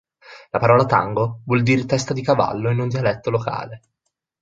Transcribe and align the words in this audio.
La 0.49 0.57
parola 0.57 0.87
"tango" 0.87 1.41
vuol 1.45 1.61
dire 1.61 1.85
"testa 1.85 2.11
di 2.11 2.23
cavallo" 2.23 2.71
in 2.71 2.79
un 2.79 2.87
dialetto 2.87 3.29
locale. 3.29 3.81